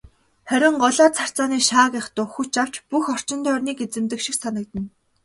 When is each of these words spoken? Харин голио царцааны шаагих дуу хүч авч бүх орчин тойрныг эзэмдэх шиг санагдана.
Харин 0.49 0.75
голио 0.83 1.07
царцааны 1.17 1.57
шаагих 1.69 2.05
дуу 2.15 2.27
хүч 2.35 2.51
авч 2.63 2.75
бүх 2.89 3.05
орчин 3.15 3.39
тойрныг 3.45 3.77
эзэмдэх 3.85 4.19
шиг 4.25 4.35
санагдана. 4.39 4.87